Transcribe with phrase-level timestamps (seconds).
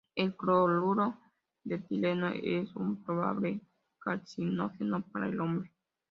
[0.15, 1.19] El cloruro
[1.63, 3.61] de etileno es un probable
[3.99, 5.71] carcinógeno para el hombre.